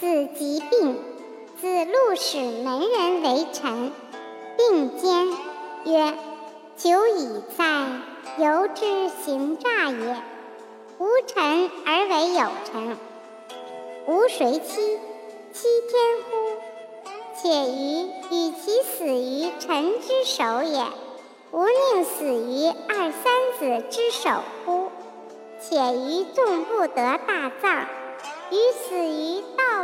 [0.00, 0.96] 子疾病，
[1.60, 3.92] 子路使门人为臣，
[4.56, 5.28] 并肩
[5.84, 6.14] 曰，
[6.74, 7.86] 久矣哉，
[8.38, 10.16] 由之行诈也。
[10.98, 12.96] 无臣而为有臣。
[14.06, 14.98] 吾谁欺，
[15.52, 16.56] 欺天乎？
[17.36, 20.82] 且于与其死于臣之手也。
[21.50, 23.22] 吾宁死于二三
[23.58, 24.30] 子之手
[24.64, 24.88] 乎？
[25.60, 27.86] 且于众不得大葬？
[28.50, 29.79] 于死于道。